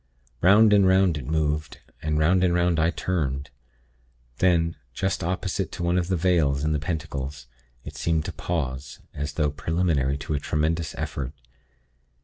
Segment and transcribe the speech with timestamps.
[0.41, 3.51] "'Round and 'round it moved, and 'round and 'round I turned.
[4.39, 7.45] Then, just opposite to one of the Vales' in the pentacles,
[7.83, 11.33] it seemed to pause, as though preliminary to a tremendous effort.